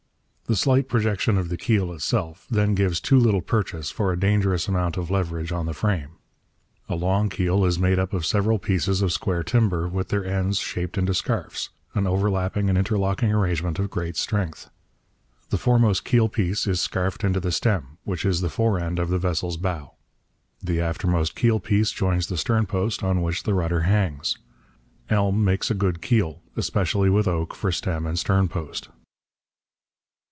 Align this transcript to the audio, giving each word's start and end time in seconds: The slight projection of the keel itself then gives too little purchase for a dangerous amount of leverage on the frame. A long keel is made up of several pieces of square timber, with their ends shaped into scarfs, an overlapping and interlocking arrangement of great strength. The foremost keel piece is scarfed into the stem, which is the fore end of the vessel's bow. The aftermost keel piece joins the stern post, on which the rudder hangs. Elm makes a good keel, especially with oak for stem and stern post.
The 0.47 0.57
slight 0.57 0.89
projection 0.89 1.37
of 1.37 1.47
the 1.47 1.55
keel 1.55 1.93
itself 1.93 2.45
then 2.51 2.75
gives 2.75 2.99
too 2.99 3.17
little 3.17 3.39
purchase 3.39 3.89
for 3.89 4.11
a 4.11 4.19
dangerous 4.19 4.67
amount 4.67 4.97
of 4.97 5.09
leverage 5.09 5.53
on 5.53 5.65
the 5.65 5.73
frame. 5.73 6.17
A 6.89 6.95
long 6.95 7.29
keel 7.29 7.63
is 7.63 7.79
made 7.79 7.97
up 7.97 8.11
of 8.11 8.25
several 8.25 8.59
pieces 8.59 9.01
of 9.01 9.13
square 9.13 9.43
timber, 9.43 9.87
with 9.87 10.09
their 10.09 10.25
ends 10.25 10.59
shaped 10.59 10.97
into 10.97 11.13
scarfs, 11.13 11.69
an 11.93 12.05
overlapping 12.05 12.67
and 12.67 12.77
interlocking 12.77 13.31
arrangement 13.31 13.79
of 13.79 13.89
great 13.89 14.17
strength. 14.17 14.69
The 15.51 15.57
foremost 15.57 16.03
keel 16.03 16.27
piece 16.27 16.67
is 16.67 16.81
scarfed 16.81 17.23
into 17.23 17.39
the 17.39 17.53
stem, 17.53 17.97
which 18.03 18.25
is 18.25 18.41
the 18.41 18.49
fore 18.49 18.77
end 18.77 18.99
of 18.99 19.07
the 19.07 19.17
vessel's 19.19 19.55
bow. 19.55 19.93
The 20.61 20.81
aftermost 20.81 21.33
keel 21.33 21.61
piece 21.61 21.91
joins 21.91 22.27
the 22.27 22.35
stern 22.35 22.65
post, 22.65 23.03
on 23.05 23.21
which 23.21 23.43
the 23.43 23.53
rudder 23.53 23.83
hangs. 23.83 24.37
Elm 25.09 25.45
makes 25.45 25.71
a 25.71 25.75
good 25.75 26.01
keel, 26.01 26.41
especially 26.57 27.09
with 27.09 27.25
oak 27.25 27.55
for 27.55 27.71
stem 27.71 28.05
and 28.05 28.19
stern 28.19 28.49
post. 28.49 28.89